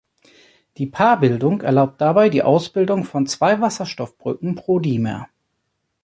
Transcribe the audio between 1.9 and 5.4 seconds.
dabei die Ausbildung von zwei Wasserstoffbrücken pro Dimer.